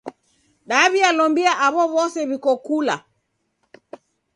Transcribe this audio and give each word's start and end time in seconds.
Daw'ilombia 0.69 1.53
aw'o 1.65 1.83
w'ose 1.93 2.21
w'iko 2.29 2.53
kula. 2.65 2.95